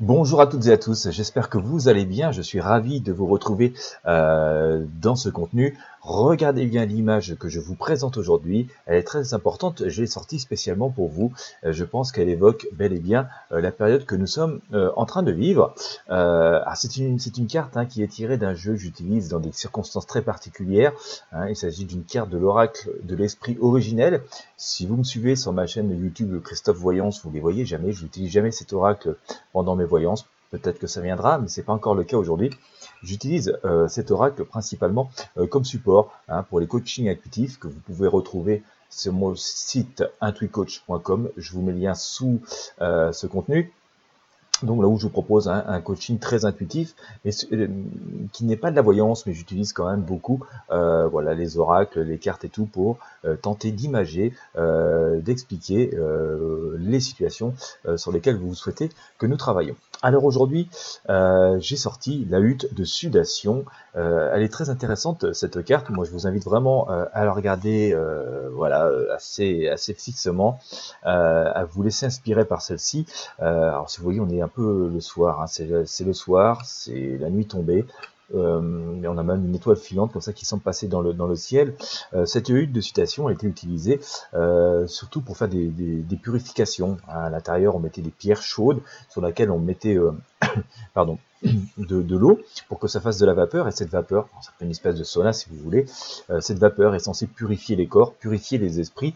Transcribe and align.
Bonjour 0.00 0.40
à 0.40 0.46
toutes 0.46 0.64
et 0.66 0.72
à 0.72 0.78
tous, 0.78 1.10
j'espère 1.10 1.50
que 1.50 1.58
vous 1.58 1.88
allez 1.88 2.04
bien, 2.04 2.30
je 2.30 2.40
suis 2.40 2.60
ravi 2.60 3.00
de 3.00 3.12
vous 3.12 3.26
retrouver 3.26 3.74
euh, 4.06 4.84
dans 5.02 5.16
ce 5.16 5.28
contenu. 5.28 5.76
Regardez 6.02 6.66
bien 6.66 6.84
l'image 6.84 7.34
que 7.34 7.48
je 7.48 7.58
vous 7.58 7.74
présente 7.74 8.16
aujourd'hui, 8.16 8.68
elle 8.86 8.98
est 8.98 9.02
très 9.02 9.34
importante, 9.34 9.88
je 9.88 10.00
l'ai 10.00 10.06
sortie 10.06 10.38
spécialement 10.38 10.88
pour 10.88 11.08
vous, 11.08 11.32
euh, 11.64 11.72
je 11.72 11.82
pense 11.82 12.12
qu'elle 12.12 12.28
évoque 12.28 12.68
bel 12.72 12.92
et 12.92 13.00
bien 13.00 13.26
euh, 13.50 13.60
la 13.60 13.72
période 13.72 14.06
que 14.06 14.14
nous 14.14 14.28
sommes 14.28 14.60
en 14.72 15.04
train 15.04 15.24
de 15.24 15.32
vivre. 15.32 15.74
c'est 16.76 16.96
une, 16.96 17.46
carte 17.48 17.76
hein, 17.76 17.84
qui 17.84 18.04
est 18.04 18.06
tirée 18.06 18.38
d'un 18.38 18.54
jeu 18.54 18.74
que 18.74 18.78
j'utilise 18.78 19.28
dans 19.28 19.40
des 19.40 19.50
circonstances 19.50 20.06
très 20.06 20.22
particulières, 20.22 20.92
hein. 21.32 21.48
il 21.48 21.56
s'agit 21.56 21.84
d'une 21.84 22.04
carte 22.04 22.30
de 22.30 22.38
l'oracle 22.38 22.88
de 23.02 23.16
l'esprit 23.16 23.58
originel. 23.60 24.22
Si 24.56 24.86
vous 24.86 24.96
me 24.96 25.04
suivez 25.04 25.34
sur 25.34 25.52
ma 25.52 25.66
chaîne 25.66 25.90
YouTube 25.90 26.40
Christophe 26.42 26.76
Voyance, 26.76 27.20
vous 27.24 27.32
les 27.32 27.40
voyez 27.40 27.66
jamais, 27.66 27.92
je 27.92 28.04
n'utilise 28.04 28.30
jamais 28.30 28.52
cet 28.52 28.72
oracle 28.72 29.16
pendant 29.52 29.74
mes 29.74 29.87
voyance. 29.88 30.26
Peut-être 30.50 30.78
que 30.78 30.86
ça 30.86 31.00
viendra, 31.00 31.38
mais 31.38 31.48
c'est 31.48 31.62
pas 31.62 31.74
encore 31.74 31.94
le 31.94 32.04
cas 32.04 32.16
aujourd'hui. 32.16 32.50
J'utilise 33.02 33.58
euh, 33.64 33.86
cet 33.88 34.10
oracle 34.10 34.44
principalement 34.44 35.10
euh, 35.36 35.46
comme 35.46 35.64
support 35.64 36.12
hein, 36.28 36.42
pour 36.42 36.58
les 36.58 36.66
coachings 36.66 37.08
intuitifs 37.08 37.58
que 37.58 37.68
vous 37.68 37.80
pouvez 37.80 38.08
retrouver 38.08 38.62
sur 38.90 39.12
mon 39.12 39.34
site 39.34 40.04
intuicoach.com. 40.20 41.30
Je 41.36 41.52
vous 41.52 41.62
mets 41.62 41.72
le 41.72 41.78
lien 41.78 41.94
sous 41.94 42.40
euh, 42.80 43.12
ce 43.12 43.26
contenu. 43.26 43.72
Donc 44.62 44.82
là 44.82 44.88
où 44.88 44.96
je 44.98 45.04
vous 45.04 45.10
propose 45.10 45.48
un, 45.48 45.80
coaching 45.80 46.18
très 46.18 46.44
intuitif, 46.44 46.94
mais 47.24 47.30
euh, 47.52 47.68
qui 48.32 48.44
n'est 48.44 48.56
pas 48.56 48.70
de 48.70 48.76
la 48.76 48.82
voyance, 48.82 49.26
mais 49.26 49.32
j'utilise 49.32 49.72
quand 49.72 49.88
même 49.88 50.02
beaucoup, 50.02 50.44
euh, 50.70 51.06
voilà, 51.08 51.34
les 51.34 51.58
oracles, 51.58 52.00
les 52.00 52.18
cartes 52.18 52.44
et 52.44 52.48
tout 52.48 52.66
pour 52.66 52.98
euh, 53.24 53.36
tenter 53.36 53.70
d'imager, 53.70 54.32
d'expliquer 55.24 55.90
les 56.78 57.00
situations 57.00 57.54
sur 57.96 58.12
lesquelles 58.12 58.36
vous 58.36 58.54
souhaitez 58.54 58.90
que 59.18 59.26
nous 59.26 59.36
travaillions. 59.36 59.76
Alors 60.02 60.24
aujourd'hui, 60.24 60.68
j'ai 61.58 61.76
sorti 61.76 62.26
la 62.28 62.40
hutte 62.40 62.74
de 62.74 62.84
sudation. 62.84 63.64
Elle 63.98 64.42
est 64.42 64.52
très 64.52 64.70
intéressante 64.70 65.32
cette 65.32 65.64
carte. 65.64 65.90
Moi, 65.90 66.04
je 66.04 66.10
vous 66.10 66.26
invite 66.26 66.44
vraiment 66.44 66.88
à 66.88 67.24
la 67.24 67.32
regarder, 67.32 67.96
voilà, 68.52 68.90
assez 69.14 69.68
assez 69.68 69.94
fixement, 69.94 70.60
à 71.02 71.64
vous 71.64 71.82
laisser 71.82 72.06
inspirer 72.06 72.44
par 72.44 72.62
celle-ci. 72.62 73.06
alors 73.38 73.90
si 73.90 73.98
vous 73.98 74.04
voyez, 74.04 74.20
on 74.20 74.28
est 74.30 74.40
un 74.40 74.48
peu 74.48 74.90
le 74.92 75.00
soir, 75.00 75.42
hein. 75.42 75.46
c'est 75.46 76.04
le 76.04 76.12
soir, 76.12 76.62
c'est 76.64 77.18
la 77.18 77.30
nuit 77.30 77.46
tombée. 77.46 77.84
Euh, 78.34 78.60
on 79.04 79.18
a 79.18 79.22
même 79.22 79.46
une 79.46 79.54
étoile 79.54 79.76
filante 79.76 80.12
comme 80.12 80.22
ça 80.22 80.32
qui 80.32 80.44
semble 80.44 80.62
passer 80.62 80.86
dans 80.86 81.00
le, 81.00 81.36
ciel. 81.36 81.74
Euh, 82.14 82.26
cette 82.26 82.48
hutte 82.48 82.72
de 82.72 82.80
citation 82.80 83.26
a 83.28 83.32
été 83.32 83.46
utilisée 83.46 84.00
euh, 84.34 84.86
surtout 84.86 85.20
pour 85.20 85.36
faire 85.36 85.48
des, 85.48 86.04
purifications. 86.22 86.98
À 87.08 87.30
l'intérieur, 87.30 87.76
on 87.76 87.80
mettait 87.80 88.02
des 88.02 88.10
pierres 88.10 88.42
chaudes 88.42 88.80
sur 89.08 89.24
lesquelles 89.24 89.50
on 89.50 89.58
mettait 89.58 89.96
pardon, 90.94 91.18
de, 91.42 92.16
l'eau 92.16 92.40
pour 92.68 92.78
que 92.78 92.88
ça 92.88 93.00
fasse 93.00 93.18
de 93.18 93.26
la 93.26 93.34
vapeur 93.34 93.68
et 93.68 93.70
cette 93.70 93.90
vapeur, 93.90 94.28
ça 94.40 94.50
fait 94.58 94.64
une 94.64 94.70
espèce 94.70 94.96
de 94.96 95.04
sauna 95.04 95.32
si 95.32 95.48
vous 95.50 95.56
voulez, 95.56 95.86
euh, 96.30 96.40
cette 96.40 96.58
vapeur 96.58 96.94
est 96.94 97.00
censée 97.00 97.26
purifier 97.26 97.76
les 97.76 97.86
corps, 97.86 98.14
purifier 98.14 98.58
les 98.58 98.80
esprits 98.80 99.14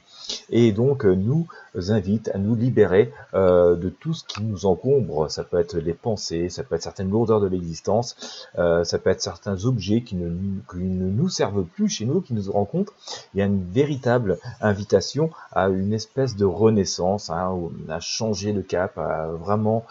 et 0.50 0.72
donc 0.72 1.04
euh, 1.04 1.14
nous 1.14 1.46
invite 1.74 2.30
à 2.34 2.38
nous 2.38 2.54
libérer 2.54 3.12
euh, 3.34 3.74
de 3.74 3.88
tout 3.88 4.14
ce 4.14 4.24
qui 4.24 4.42
nous 4.42 4.66
encombre. 4.66 5.30
Ça 5.30 5.42
peut 5.42 5.58
être 5.58 5.78
les 5.78 5.94
pensées, 5.94 6.48
ça 6.48 6.62
peut 6.62 6.76
être 6.76 6.82
certaines 6.82 7.10
lourdeurs 7.10 7.40
de 7.40 7.48
l'existence, 7.48 8.46
ça 8.54 8.98
peut 8.98 9.10
être 9.10 9.22
certains 9.22 9.64
objets 9.64 10.02
qui 10.02 10.16
ne, 10.16 10.28
ne, 10.28 11.10
nous 11.10 11.28
servent 11.28 11.64
plus 11.64 11.88
chez 11.88 12.04
nous, 12.04 12.20
qui 12.20 12.34
nous 12.34 12.52
rencontrent. 12.52 12.92
Il 13.34 13.38
y 13.38 13.42
a 13.42 13.46
une 13.46 13.64
véritable 13.64 14.38
invitation 14.60 15.30
à 15.52 15.68
une 15.68 15.92
espèce 15.92 16.36
de 16.36 16.44
renaissance, 16.44 17.30
hein, 17.30 17.58
à 17.88 18.00
changer 18.00 18.52
de 18.52 18.60
cap, 18.60 18.98
à 18.98 19.28
vraiment 19.28 19.84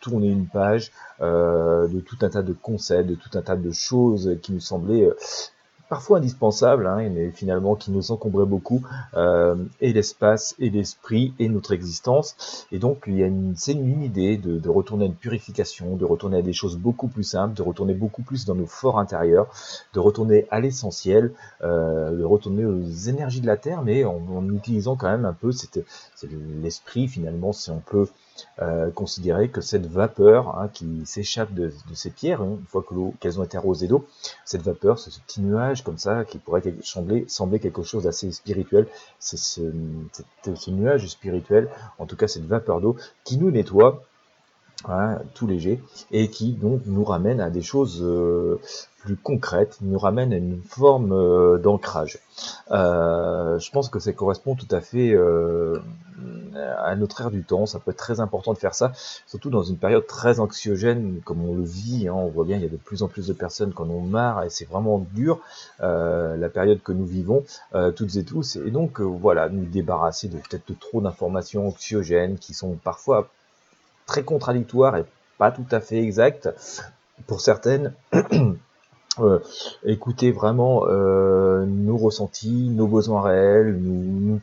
tourner 0.00 0.28
une 0.28 0.46
page. 0.46 0.59
Euh, 1.20 1.86
de 1.88 2.00
tout 2.00 2.16
un 2.22 2.30
tas 2.30 2.42
de 2.42 2.54
concepts, 2.54 3.08
de 3.08 3.14
tout 3.14 3.36
un 3.36 3.42
tas 3.42 3.56
de 3.56 3.70
choses 3.72 4.38
qui 4.40 4.52
nous 4.52 4.60
semblaient 4.60 5.04
euh, 5.04 5.14
parfois 5.90 6.16
indispensables, 6.16 6.86
hein, 6.86 7.06
mais 7.12 7.30
finalement 7.30 7.74
qui 7.74 7.90
nous 7.90 8.10
encombraient 8.10 8.46
beaucoup, 8.46 8.80
euh, 9.14 9.56
et 9.82 9.92
l'espace, 9.92 10.54
et 10.58 10.70
l'esprit, 10.70 11.34
et 11.38 11.50
notre 11.50 11.72
existence. 11.72 12.66
Et 12.72 12.78
donc, 12.78 13.04
il 13.06 13.18
y 13.18 13.22
a 13.22 13.26
une, 13.26 13.54
c'est 13.54 13.72
une 13.72 14.02
idée 14.02 14.38
de, 14.38 14.66
retourner 14.70 15.04
à 15.04 15.08
une 15.08 15.14
purification, 15.14 15.96
de 15.96 16.06
retourner 16.06 16.38
à 16.38 16.42
des 16.42 16.54
choses 16.54 16.78
beaucoup 16.78 17.08
plus 17.08 17.24
simples, 17.24 17.54
de 17.54 17.62
retourner 17.62 17.92
beaucoup 17.92 18.22
plus 18.22 18.46
dans 18.46 18.54
nos 18.54 18.66
forts 18.66 18.98
intérieurs, 18.98 19.52
de 19.92 20.00
retourner 20.00 20.46
à 20.50 20.60
l'essentiel, 20.60 21.32
de 21.60 22.22
retourner 22.22 22.64
aux 22.64 22.82
énergies 22.82 23.42
de 23.42 23.46
la 23.46 23.58
Terre, 23.58 23.82
mais 23.82 24.04
en, 24.04 24.48
utilisant 24.54 24.96
quand 24.96 25.10
même 25.10 25.26
un 25.26 25.34
peu 25.34 25.52
c'est 25.52 25.82
l'esprit 26.62 27.08
finalement, 27.08 27.52
si 27.52 27.70
on 27.70 27.80
peut 27.80 28.06
euh, 28.62 28.90
considérer 28.90 29.48
que 29.48 29.60
cette 29.60 29.86
vapeur 29.86 30.58
hein, 30.58 30.68
qui 30.72 31.06
s'échappe 31.06 31.52
de, 31.54 31.72
ces 31.94 32.10
pierres, 32.10 32.42
hein, 32.42 32.56
une 32.58 32.66
fois 32.66 32.84
qu'elles 33.20 33.40
ont 33.40 33.44
été 33.44 33.56
arrosées 33.56 33.88
d'eau, 33.88 34.06
cette 34.44 34.62
vapeur, 34.62 34.98
ce, 34.98 35.10
petit 35.20 35.40
nuage 35.40 35.82
comme 35.82 35.98
ça, 35.98 36.24
qui 36.24 36.38
pourrait 36.38 36.62
sembler, 36.82 37.24
sembler 37.28 37.58
quelque 37.58 37.82
chose 37.82 38.04
d'assez 38.04 38.30
spirituel, 38.32 38.86
c'est 39.18 39.38
ce, 39.38 39.60
nuage 40.68 41.06
spirituel, 41.08 41.68
en 41.98 42.06
tout 42.06 42.16
cas 42.16 42.28
cette 42.28 42.46
vapeur 42.46 42.80
d'eau, 42.80 42.96
qui 43.24 43.38
nous 43.38 43.50
nettoie, 43.50 44.02
hein, 44.86 45.18
tout 45.34 45.46
léger, 45.46 45.82
et 46.10 46.28
qui 46.28 46.52
donc 46.52 46.82
nous 46.86 47.04
ramène 47.04 47.40
à 47.40 47.50
des 47.50 47.62
choses 47.62 48.00
euh, 48.02 48.60
plus 48.98 49.16
concrète, 49.16 49.78
nous 49.80 49.98
ramène 49.98 50.32
à 50.32 50.36
une 50.36 50.60
forme 50.62 51.12
euh, 51.12 51.58
d'ancrage. 51.58 52.18
Euh, 52.70 53.58
je 53.58 53.70
pense 53.70 53.88
que 53.88 53.98
ça 53.98 54.12
correspond 54.12 54.54
tout 54.54 54.68
à 54.70 54.80
fait 54.80 55.16
à 56.56 56.94
notre 56.96 57.20
ère 57.20 57.30
du 57.30 57.42
temps. 57.42 57.66
Ça 57.66 57.78
peut 57.78 57.90
être 57.90 57.96
très 57.96 58.20
important 58.20 58.52
de 58.52 58.58
faire 58.58 58.74
ça, 58.74 58.92
surtout 59.26 59.50
dans 59.50 59.62
une 59.62 59.76
période 59.76 60.06
très 60.06 60.40
anxiogène 60.40 61.20
comme 61.24 61.44
on 61.44 61.54
le 61.54 61.64
vit. 61.64 62.08
Hein. 62.08 62.14
On 62.14 62.28
voit 62.28 62.44
bien, 62.44 62.56
il 62.56 62.62
y 62.62 62.66
a 62.66 62.68
de 62.68 62.76
plus 62.76 63.02
en 63.02 63.08
plus 63.08 63.26
de 63.26 63.32
personnes 63.32 63.72
qui 63.72 63.82
en 63.82 63.90
ont 63.90 64.00
marre 64.00 64.44
et 64.44 64.50
c'est 64.50 64.68
vraiment 64.68 65.04
dur 65.12 65.40
la 65.80 66.48
période 66.48 66.82
que 66.82 66.92
nous 66.92 67.06
vivons 67.06 67.44
toutes 67.96 68.16
et 68.16 68.24
tous. 68.24 68.56
Et 68.56 68.70
donc 68.70 69.00
voilà, 69.00 69.48
nous 69.48 69.64
débarrasser 69.64 70.28
de 70.28 70.36
peut-être 70.36 70.78
trop 70.78 71.00
d'informations 71.00 71.68
anxiogènes 71.68 72.38
qui 72.38 72.54
sont 72.54 72.72
parfois 72.82 73.28
très 74.06 74.22
contradictoires 74.24 74.96
et 74.96 75.04
pas 75.38 75.50
tout 75.50 75.66
à 75.70 75.80
fait 75.80 76.02
exactes 76.02 76.48
pour 77.26 77.40
certaines. 77.40 77.94
Écouter 79.84 80.32
vraiment 80.32 80.86
euh, 80.86 81.64
nos 81.66 81.96
ressentis, 81.96 82.68
nos 82.70 82.86
besoins 82.86 83.22
réels, 83.22 83.78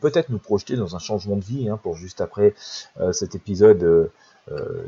peut-être 0.00 0.30
nous 0.30 0.38
projeter 0.38 0.76
dans 0.76 0.96
un 0.96 0.98
changement 0.98 1.36
de 1.36 1.44
vie 1.44 1.68
hein, 1.68 1.78
pour 1.82 1.96
juste 1.96 2.20
après 2.20 2.54
euh, 3.00 3.12
cet 3.12 3.34
épisode 3.34 3.82
euh, 3.82 4.10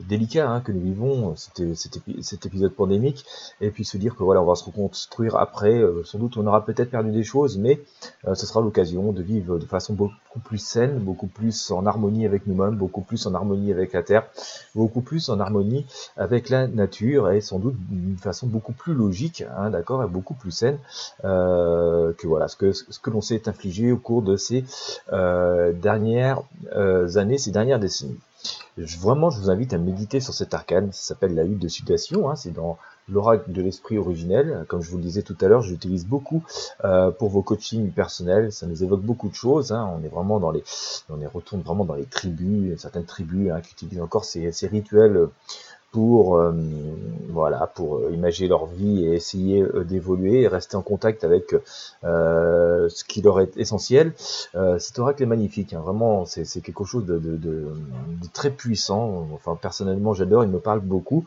délicat 0.08 0.50
hein, 0.50 0.60
que 0.60 0.72
nous 0.72 0.80
vivons, 0.80 1.34
cet, 1.36 2.46
épisode 2.46 2.72
pandémique, 2.72 3.24
et 3.60 3.70
puis 3.70 3.84
se 3.84 3.96
dire 3.96 4.16
que 4.16 4.22
voilà, 4.22 4.42
on 4.42 4.46
va 4.46 4.54
se 4.54 4.64
reconstruire 4.64 5.36
après. 5.36 5.74
Euh, 5.74 6.02
sans 6.04 6.18
doute, 6.18 6.36
on 6.36 6.46
aura 6.46 6.64
peut-être 6.64 6.90
perdu 6.90 7.10
des 7.10 7.24
choses, 7.24 7.58
mais 7.58 7.80
euh, 8.26 8.34
ce 8.34 8.46
sera 8.46 8.60
l'occasion 8.60 9.12
de 9.12 9.22
vivre 9.22 9.58
de 9.58 9.66
façon 9.66 9.94
beaucoup 9.94 10.40
plus 10.44 10.58
saine, 10.58 10.98
beaucoup 10.98 11.26
plus 11.26 11.70
en 11.70 11.86
harmonie 11.86 12.26
avec 12.26 12.46
nous-mêmes, 12.46 12.76
beaucoup 12.76 13.02
plus 13.02 13.26
en 13.26 13.34
harmonie 13.34 13.72
avec 13.72 13.92
la 13.92 14.02
terre, 14.02 14.26
beaucoup 14.74 15.00
plus 15.00 15.28
en 15.28 15.40
harmonie 15.40 15.86
avec 16.16 16.48
la 16.48 16.66
nature, 16.66 17.30
et 17.30 17.40
sans 17.40 17.58
doute 17.58 17.76
d'une 17.88 18.16
façon 18.16 18.46
beaucoup 18.46 18.72
plus 18.72 18.94
logique, 18.94 19.44
hein, 19.56 19.70
d'accord, 19.70 20.02
et 20.02 20.08
beaucoup 20.08 20.34
plus 20.34 20.50
saine 20.50 20.78
que 21.22 22.26
voilà 22.26 22.48
ce 22.48 22.56
que 22.56 22.72
ce 22.72 22.98
que 22.98 23.10
l'on 23.10 23.20
s'est 23.20 23.48
infligé 23.48 23.92
au 23.92 23.96
cours 23.96 24.22
de 24.22 24.36
ces 24.36 24.64
dernières 25.10 26.42
années, 27.16 27.38
ces 27.38 27.50
dernières 27.50 27.78
décennies 27.78 28.18
vraiment, 28.76 29.30
je 29.30 29.40
vous 29.40 29.50
invite 29.50 29.72
à 29.74 29.78
méditer 29.78 30.20
sur 30.20 30.34
cet 30.34 30.54
arcane. 30.54 30.92
Ça 30.92 31.08
s'appelle 31.08 31.34
la 31.34 31.44
hutte 31.44 31.58
de 31.58 31.68
sudation. 31.68 32.30
Hein, 32.30 32.36
c'est 32.36 32.52
dans 32.52 32.78
l'oracle 33.08 33.50
de 33.52 33.62
l'esprit 33.62 33.98
originel. 33.98 34.64
Comme 34.68 34.82
je 34.82 34.90
vous 34.90 34.96
le 34.96 35.02
disais 35.02 35.22
tout 35.22 35.36
à 35.40 35.48
l'heure, 35.48 35.62
j'utilise 35.62 36.06
beaucoup 36.06 36.42
euh, 36.84 37.10
pour 37.10 37.28
vos 37.28 37.42
coachings 37.42 37.90
personnels. 37.90 38.52
Ça 38.52 38.66
nous 38.66 38.82
évoque 38.82 39.02
beaucoup 39.02 39.28
de 39.28 39.34
choses. 39.34 39.72
Hein. 39.72 39.90
On 39.96 40.04
est 40.04 40.08
vraiment 40.08 40.40
dans 40.40 40.50
les, 40.50 40.62
on 41.08 41.20
est 41.20 41.26
retourne 41.26 41.62
vraiment 41.62 41.84
dans 41.84 41.94
les 41.94 42.06
tribus, 42.06 42.78
certaines 42.80 43.04
tribus 43.04 43.50
hein, 43.50 43.60
qui 43.60 43.72
utilisent 43.72 44.02
encore 44.02 44.24
ces, 44.24 44.52
ces 44.52 44.68
rituels 44.68 45.28
pour 45.90 46.36
euh, 46.36 46.52
voilà 47.28 47.66
pour 47.66 47.96
euh, 47.96 48.10
imaginer 48.12 48.48
leur 48.48 48.66
vie 48.66 49.06
et 49.06 49.14
essayer 49.14 49.62
euh, 49.62 49.84
d'évoluer 49.84 50.42
et 50.42 50.48
rester 50.48 50.76
en 50.76 50.82
contact 50.82 51.24
avec 51.24 51.54
ce 52.02 53.04
qui 53.04 53.22
leur 53.22 53.40
est 53.40 53.56
essentiel. 53.56 54.12
cet 54.78 54.98
oracle 54.98 55.22
est 55.22 55.26
magnifique, 55.26 55.72
hein, 55.72 55.80
vraiment 55.80 56.24
c'est 56.24 56.60
quelque 56.60 56.84
chose 56.84 57.04
de, 57.04 57.18
de, 57.18 57.36
de, 57.36 57.72
très 58.32 58.50
puissant. 58.50 59.28
Enfin 59.32 59.56
personnellement 59.60 60.14
j'adore, 60.14 60.44
il 60.44 60.50
me 60.50 60.58
parle 60.58 60.80
beaucoup. 60.80 61.24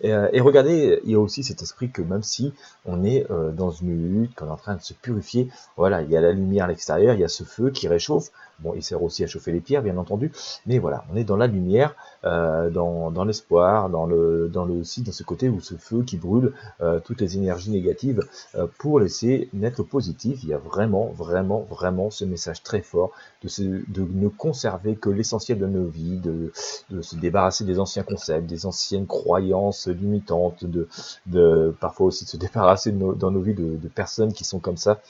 Et, 0.00 0.10
et, 0.10 0.40
regardez, 0.40 1.00
il 1.04 1.12
y 1.12 1.14
a 1.14 1.20
aussi 1.20 1.42
cet 1.42 1.62
esprit 1.62 1.90
que 1.90 2.02
même 2.02 2.22
si 2.22 2.52
on 2.84 3.04
est 3.04 3.26
dans 3.52 3.70
une 3.70 4.20
lutte, 4.20 4.34
qu'on 4.34 4.46
est 4.46 4.50
en 4.50 4.56
train 4.56 4.76
de 4.76 4.82
se 4.82 4.94
purifier, 4.94 5.48
voilà, 5.76 6.02
il 6.02 6.10
y 6.10 6.16
a 6.16 6.20
la 6.20 6.32
lumière 6.32 6.64
à 6.64 6.68
l'extérieur, 6.68 7.14
il 7.14 7.20
y 7.20 7.24
a 7.24 7.28
ce 7.28 7.44
feu 7.44 7.70
qui 7.70 7.88
réchauffe, 7.88 8.30
Bon, 8.60 8.72
il 8.74 8.82
sert 8.82 9.02
aussi 9.02 9.22
à 9.22 9.26
chauffer 9.26 9.52
les 9.52 9.60
pierres, 9.60 9.82
bien 9.82 9.98
entendu, 9.98 10.32
mais 10.66 10.78
voilà, 10.78 11.04
on 11.12 11.16
est 11.16 11.24
dans 11.24 11.36
la 11.36 11.46
lumière, 11.46 11.94
euh, 12.24 12.70
dans, 12.70 13.10
dans 13.10 13.24
l'espoir, 13.24 13.90
dans 13.90 14.06
le, 14.06 14.48
dans 14.48 14.64
le 14.64 14.74
aussi 14.74 15.02
dans 15.02 15.12
ce 15.12 15.22
côté 15.22 15.48
où 15.48 15.60
ce 15.60 15.74
feu 15.74 16.02
qui 16.02 16.16
brûle 16.16 16.52
euh, 16.80 17.00
toutes 17.00 17.20
les 17.20 17.36
énergies 17.36 17.70
négatives 17.70 18.22
euh, 18.54 18.66
pour 18.78 19.00
laisser 19.00 19.48
naître 19.52 19.82
le 19.82 19.86
positif. 19.86 20.42
Il 20.42 20.48
y 20.48 20.54
a 20.54 20.58
vraiment, 20.58 21.06
vraiment, 21.06 21.66
vraiment 21.68 22.10
ce 22.10 22.24
message 22.24 22.62
très 22.62 22.80
fort 22.80 23.12
de, 23.42 23.84
de 23.88 24.06
ne 24.10 24.28
conserver 24.28 24.96
que 24.96 25.10
l'essentiel 25.10 25.58
de 25.58 25.66
nos 25.66 25.86
vies, 25.86 26.18
de, 26.18 26.52
de, 26.90 27.02
se 27.02 27.16
débarrasser 27.16 27.64
des 27.64 27.78
anciens 27.78 28.02
concepts, 28.02 28.46
des 28.46 28.66
anciennes 28.66 29.06
croyances 29.06 29.88
limitantes, 29.88 30.64
de, 30.64 30.88
de 31.26 31.74
parfois 31.80 32.06
aussi 32.06 32.24
de 32.24 32.30
se 32.30 32.36
débarrasser 32.46 32.92
dans 32.92 33.30
nos 33.30 33.40
vies 33.40 33.54
de, 33.54 33.76
de, 33.76 33.88
personnes 33.88 34.32
qui 34.32 34.44
sont 34.44 34.58
comme 34.58 34.76
ça, 34.76 35.00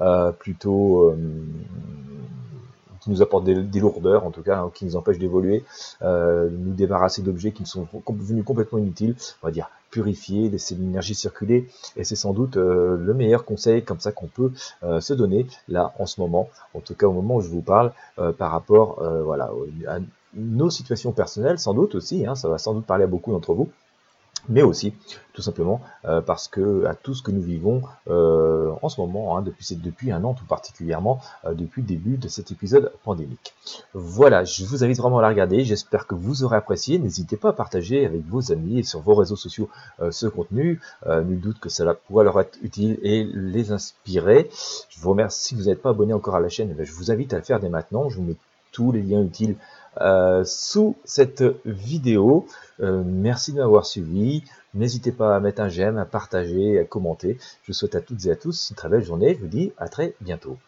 euh, 0.00 0.32
plutôt 0.32 1.10
euh, 1.10 1.16
qui 3.06 3.12
nous 3.12 3.22
apportent 3.22 3.44
des, 3.44 3.80
lourdeurs, 3.80 4.26
en 4.26 4.32
tout 4.32 4.42
cas, 4.42 4.58
hein, 4.58 4.70
qui 4.74 4.84
nous 4.84 4.96
empêchent 4.96 5.20
d'évoluer, 5.20 5.64
euh, 6.02 6.50
nous 6.50 6.74
débarrasser 6.74 7.22
d'objets 7.22 7.52
qui 7.52 7.62
nous 7.62 7.68
sont 7.68 7.86
devenus 8.08 8.44
complètement 8.44 8.78
inutiles, 8.78 9.14
on 9.42 9.46
va 9.46 9.52
dire 9.52 9.70
purifier, 9.92 10.50
laisser 10.50 10.74
l'énergie 10.74 11.14
circuler, 11.14 11.68
et 11.96 12.02
c'est 12.02 12.16
sans 12.16 12.32
doute 12.32 12.56
euh, 12.56 12.96
le 12.96 13.14
meilleur 13.14 13.44
conseil 13.44 13.84
comme 13.84 14.00
ça 14.00 14.10
qu'on 14.10 14.26
peut 14.26 14.50
euh, 14.82 15.00
se 15.00 15.14
donner 15.14 15.46
là 15.68 15.94
en 16.00 16.06
ce 16.06 16.20
moment, 16.20 16.50
en 16.74 16.80
tout 16.80 16.94
cas 16.94 17.06
au 17.06 17.12
moment 17.12 17.36
où 17.36 17.40
je 17.40 17.48
vous 17.48 17.62
parle, 17.62 17.92
par 18.38 18.50
rapport 18.50 19.00
voilà, 19.24 19.50
à 19.86 19.98
nos 20.34 20.70
situations 20.70 21.12
personnelles, 21.12 21.60
sans 21.60 21.74
doute 21.74 21.94
aussi, 21.94 22.26
hein, 22.26 22.34
ça 22.34 22.48
va 22.48 22.58
sans 22.58 22.74
doute 22.74 22.86
parler 22.86 23.04
à 23.04 23.06
beaucoup 23.06 23.30
d'entre 23.30 23.54
vous, 23.54 23.70
mais 24.48 24.62
aussi 24.62 24.94
tout 25.32 25.42
simplement 25.42 25.80
parce 26.02 26.48
que 26.48 26.86
à 26.86 26.94
tout 26.94 27.14
ce 27.14 27.22
que 27.22 27.30
nous 27.30 27.42
vivons 27.42 27.82
en 28.82 28.88
ce 28.88 29.00
moment, 29.00 29.36
hein, 29.36 29.42
depuis, 29.42 29.76
depuis 29.76 30.12
un 30.12 30.24
an 30.24 30.34
tout 30.34 30.44
particulièrement, 30.44 31.20
euh, 31.44 31.54
depuis 31.54 31.82
le 31.82 31.88
début 31.88 32.16
de 32.16 32.28
cet 32.28 32.50
épisode 32.50 32.92
pandémique. 33.04 33.54
Voilà, 33.94 34.44
je 34.44 34.64
vous 34.64 34.84
invite 34.84 34.98
vraiment 34.98 35.18
à 35.18 35.22
la 35.22 35.28
regarder, 35.28 35.64
j'espère 35.64 36.06
que 36.06 36.14
vous 36.14 36.44
aurez 36.44 36.56
apprécié, 36.56 36.98
n'hésitez 36.98 37.36
pas 37.36 37.50
à 37.50 37.52
partager 37.52 38.04
avec 38.04 38.26
vos 38.26 38.52
amis 38.52 38.78
et 38.78 38.82
sur 38.82 39.00
vos 39.00 39.14
réseaux 39.14 39.36
sociaux 39.36 39.68
ce 40.10 40.26
contenu, 40.26 40.80
nul 41.06 41.40
doute 41.40 41.58
que 41.58 41.68
cela 41.68 41.94
pourra 41.94 42.24
leur 42.24 42.40
être 42.40 42.58
utile 42.62 42.98
et 43.02 43.24
les 43.24 43.72
inspirer. 43.72 44.50
Je 44.88 45.00
vous 45.00 45.10
remercie, 45.10 45.48
si 45.48 45.54
vous 45.54 45.64
n'êtes 45.64 45.82
pas 45.82 45.90
abonné 45.90 46.12
encore 46.12 46.36
à 46.36 46.40
la 46.40 46.48
chaîne, 46.48 46.74
eh 46.78 46.84
je 46.84 46.92
vous 46.92 47.10
invite 47.10 47.32
à 47.34 47.36
le 47.36 47.42
faire 47.42 47.60
dès 47.60 47.68
maintenant, 47.68 48.08
je 48.08 48.16
vous 48.16 48.22
mets 48.22 48.36
tous 48.72 48.92
les 48.92 49.02
liens 49.02 49.22
utiles 49.22 49.56
euh, 50.00 50.44
sous 50.44 50.96
cette 51.04 51.44
vidéo. 51.64 52.46
Euh, 52.80 53.02
merci 53.04 53.52
de 53.52 53.58
m'avoir 53.58 53.86
suivi. 53.86 54.44
N'hésitez 54.74 55.12
pas 55.12 55.36
à 55.36 55.40
mettre 55.40 55.62
un 55.62 55.68
j'aime, 55.68 55.98
à 55.98 56.04
partager, 56.04 56.78
à 56.78 56.84
commenter. 56.84 57.38
Je 57.62 57.68
vous 57.68 57.72
souhaite 57.72 57.94
à 57.94 58.00
toutes 58.00 58.24
et 58.26 58.30
à 58.30 58.36
tous 58.36 58.70
une 58.70 58.76
très 58.76 58.88
belle 58.88 59.04
journée. 59.04 59.34
Je 59.34 59.40
vous 59.40 59.46
dis 59.46 59.72
à 59.78 59.88
très 59.88 60.14
bientôt. 60.20 60.58